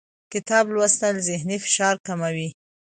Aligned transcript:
کتاب 0.33 0.65
لوستل 0.75 1.15
ذهني 1.27 1.57
فشار 1.63 1.95
کموي 2.05 2.49